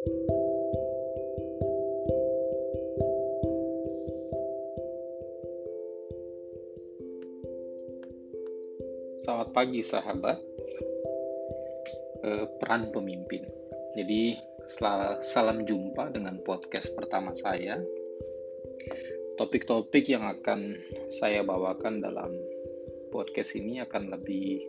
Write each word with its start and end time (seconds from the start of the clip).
Selamat 0.00 0.16
pagi 9.52 9.84
sahabat. 9.84 10.40
Eh, 12.24 12.48
peran 12.56 12.88
pemimpin. 12.96 13.44
Jadi 13.92 14.40
salam 15.20 15.68
jumpa 15.68 16.16
dengan 16.16 16.40
podcast 16.48 16.96
pertama 16.96 17.36
saya. 17.36 17.76
Topik-topik 19.36 20.08
yang 20.08 20.24
akan 20.24 20.80
saya 21.12 21.44
bawakan 21.44 22.00
dalam 22.00 22.32
podcast 23.12 23.52
ini 23.52 23.84
akan 23.84 24.16
lebih 24.16 24.64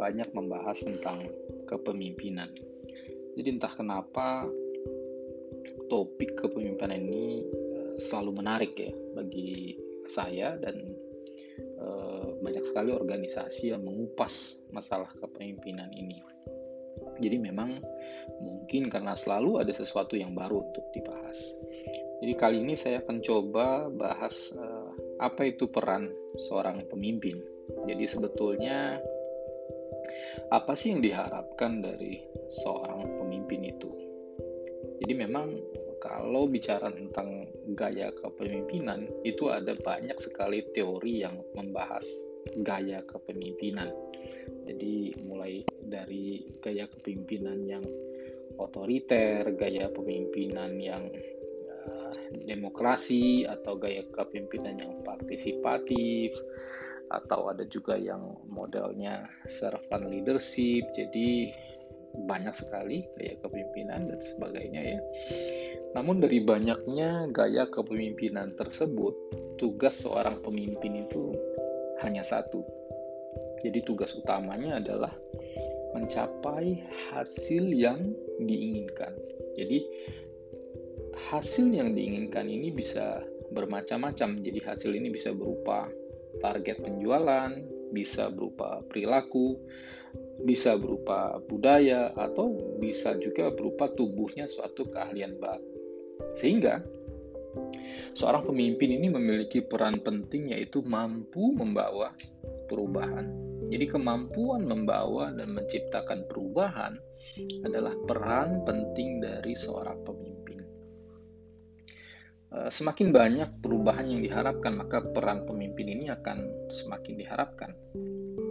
banyak 0.00 0.32
membahas 0.32 0.80
tentang 0.80 1.28
kepemimpinan. 1.68 2.75
Jadi 3.36 3.48
entah 3.52 3.72
kenapa 3.72 4.48
topik 5.92 6.34
kepemimpinan 6.40 6.96
ini 6.96 7.44
eh, 7.44 7.92
selalu 8.00 8.42
menarik 8.42 8.72
ya 8.74 8.92
bagi 9.12 9.76
saya 10.08 10.56
dan 10.56 10.76
eh, 11.56 12.26
banyak 12.40 12.64
sekali 12.64 12.96
organisasi 12.96 13.76
yang 13.76 13.84
mengupas 13.84 14.58
masalah 14.72 15.12
kepemimpinan 15.20 15.92
ini. 15.92 16.24
Jadi 17.20 17.36
memang 17.40 17.80
mungkin 18.40 18.88
karena 18.92 19.16
selalu 19.16 19.60
ada 19.64 19.72
sesuatu 19.72 20.16
yang 20.16 20.36
baru 20.36 20.64
untuk 20.64 20.84
dibahas. 20.92 21.36
Jadi 22.20 22.32
kali 22.36 22.56
ini 22.64 22.74
saya 22.76 23.04
akan 23.04 23.20
coba 23.20 23.92
bahas 23.92 24.56
uh, 24.56 24.88
apa 25.20 25.52
itu 25.52 25.68
peran 25.68 26.08
seorang 26.40 26.84
pemimpin. 26.88 27.40
Jadi 27.84 28.04
sebetulnya 28.08 29.00
apa 30.52 30.72
sih 30.78 30.94
yang 30.94 31.02
diharapkan 31.02 31.82
dari 31.82 32.22
seorang 32.48 33.04
pemimpin 33.20 33.66
itu? 33.66 33.90
Jadi 35.02 35.12
memang 35.12 35.46
kalau 36.00 36.46
bicara 36.46 36.92
tentang 36.92 37.48
gaya 37.74 38.12
kepemimpinan 38.14 39.08
itu 39.24 39.50
ada 39.50 39.74
banyak 39.74 40.16
sekali 40.20 40.62
teori 40.70 41.24
yang 41.24 41.40
membahas 41.56 42.04
gaya 42.62 43.02
kepemimpinan. 43.04 43.90
Jadi 44.66 45.16
mulai 45.26 45.66
dari 45.82 46.46
gaya 46.62 46.86
kepemimpinan 46.86 47.58
yang 47.66 47.84
otoriter, 48.56 49.50
gaya 49.56 49.90
kepemimpinan 49.90 50.78
yang 50.78 51.10
uh, 51.86 52.12
demokrasi 52.46 53.44
atau 53.44 53.76
gaya 53.76 54.06
kepemimpinan 54.14 54.80
yang 54.80 54.92
partisipatif 55.02 56.34
atau 57.12 57.52
ada 57.52 57.62
juga 57.68 57.94
yang 57.94 58.38
modelnya 58.50 59.26
servant 59.46 60.10
leadership. 60.10 60.86
Jadi 60.94 61.52
banyak 62.16 62.54
sekali 62.56 63.04
gaya 63.20 63.36
kepemimpinan 63.44 64.08
dan 64.08 64.20
sebagainya 64.20 64.82
ya. 64.96 65.00
Namun 65.92 66.20
dari 66.20 66.40
banyaknya 66.44 67.28
gaya 67.32 67.68
kepemimpinan 67.68 68.56
tersebut, 68.56 69.12
tugas 69.60 70.00
seorang 70.00 70.40
pemimpin 70.40 71.08
itu 71.08 71.36
hanya 72.04 72.20
satu, 72.20 72.60
jadi 73.66 73.82
tugas 73.82 74.14
utamanya 74.14 74.78
adalah 74.78 75.12
mencapai 75.96 76.86
hasil 77.10 77.72
yang 77.72 78.12
diinginkan. 78.38 79.16
Jadi 79.56 79.82
hasil 81.32 81.72
yang 81.72 81.96
diinginkan 81.96 82.46
ini 82.46 82.70
bisa 82.70 83.24
bermacam-macam. 83.50 84.44
Jadi 84.44 84.60
hasil 84.60 84.92
ini 84.92 85.08
bisa 85.08 85.32
berupa 85.32 85.88
target 86.42 86.82
penjualan, 86.82 87.50
bisa 87.90 88.28
berupa 88.28 88.82
perilaku, 88.86 89.56
bisa 90.44 90.76
berupa 90.76 91.40
budaya, 91.48 92.12
atau 92.14 92.76
bisa 92.82 93.16
juga 93.18 93.52
berupa 93.54 93.88
tubuhnya 93.94 94.50
suatu 94.50 94.88
keahlian 94.90 95.38
baru. 95.40 95.70
Sehingga 96.36 96.80
seorang 98.16 98.48
pemimpin 98.48 98.96
ini 98.96 99.08
memiliki 99.12 99.64
peran 99.64 100.00
penting 100.00 100.52
yaitu 100.52 100.84
mampu 100.84 101.52
membawa 101.56 102.12
perubahan. 102.68 103.28
Jadi 103.66 103.86
kemampuan 103.90 104.62
membawa 104.66 105.34
dan 105.34 105.56
menciptakan 105.56 106.28
perubahan 106.30 106.94
adalah 107.66 107.92
peran 108.06 108.62
penting 108.64 109.20
dari 109.20 109.52
seorang 109.52 110.00
pemimpin. 110.06 110.55
Eh, 112.52 112.70
semakin 112.70 113.10
banyak 113.10 113.50
perubahan 113.58 114.06
yang 114.06 114.22
diharapkan, 114.22 114.78
maka 114.78 115.02
peran 115.02 115.46
pemimpin 115.46 115.90
ini 115.90 116.06
akan 116.10 116.70
semakin 116.70 117.14
diharapkan. 117.18 117.70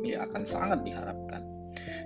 Ya, 0.03 0.27
akan 0.27 0.43
sangat 0.43 0.83
diharapkan. 0.85 1.41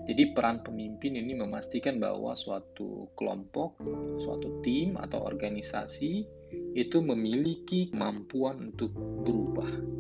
Jadi 0.09 0.33
peran 0.33 0.66
pemimpin 0.66 1.13
ini 1.13 1.38
memastikan 1.38 2.01
bahwa 2.01 2.33
suatu 2.33 3.13
kelompok, 3.13 3.77
suatu 4.17 4.66
tim 4.66 4.97
atau 4.97 5.22
organisasi 5.22 6.25
itu 6.73 6.97
memiliki 7.05 7.94
kemampuan 7.94 8.73
untuk 8.73 8.89
berubah 8.97 10.00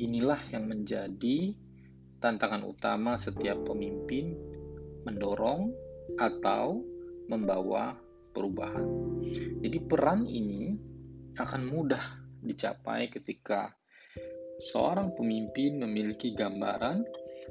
Inilah 0.00 0.40
yang 0.48 0.64
menjadi 0.64 1.52
tantangan 2.24 2.64
utama 2.64 3.20
setiap 3.20 3.68
pemimpin 3.68 4.32
mendorong 5.04 5.76
atau 6.16 6.80
membawa 7.28 8.00
perubahan. 8.32 8.86
Jadi 9.60 9.78
peran 9.84 10.24
ini 10.26 10.74
akan 11.36 11.62
mudah 11.68 12.04
dicapai 12.40 13.12
ketika 13.12 13.72
seorang 14.60 15.12
pemimpin 15.16 15.80
memiliki 15.80 16.32
gambaran 16.32 17.04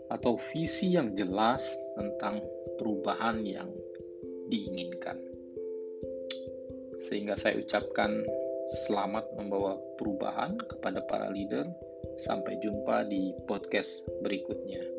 atau 0.10 0.38
visi 0.38 0.98
yang 0.98 1.14
jelas 1.14 1.78
tentang 1.94 2.42
perubahan 2.78 3.46
yang 3.46 3.70
diinginkan. 4.50 5.18
Sehingga 7.00 7.38
saya 7.40 7.58
ucapkan 7.62 8.26
selamat 8.86 9.34
membawa 9.38 9.78
perubahan 9.98 10.58
kepada 10.62 11.02
para 11.06 11.30
leader 11.32 11.66
Sampai 12.20 12.60
jumpa 12.60 13.08
di 13.08 13.32
podcast 13.48 14.04
berikutnya. 14.20 14.99